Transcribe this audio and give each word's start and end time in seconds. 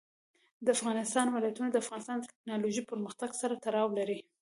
د 0.65 0.67
افغانستان 0.77 1.25
ولايتونه 1.29 1.69
د 1.71 1.75
افغانستان 1.83 2.17
د 2.19 2.23
تکنالوژۍ 2.31 2.83
پرمختګ 2.91 3.29
سره 3.41 3.59
تړاو 3.65 3.87
لري. 3.99 4.19